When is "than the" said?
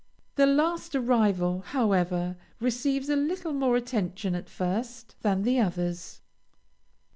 5.21-5.59